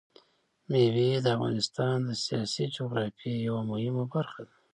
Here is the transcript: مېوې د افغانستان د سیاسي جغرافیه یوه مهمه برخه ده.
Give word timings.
مېوې 0.71 1.09
د 1.21 1.25
افغانستان 1.35 1.97
د 2.07 2.11
سیاسي 2.25 2.65
جغرافیه 2.75 3.35
یوه 3.47 3.61
مهمه 3.71 4.03
برخه 4.13 4.41
ده. 4.47 4.55